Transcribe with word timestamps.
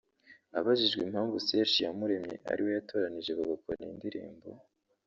Abajijwe 0.59 1.01
impamvu 1.03 1.35
Serge 1.47 1.75
Iyamuremye 1.79 2.35
ari 2.51 2.61
we 2.65 2.69
yatoranyije 2.77 3.31
bagakorana 3.39 3.89
indimbo 3.93 4.47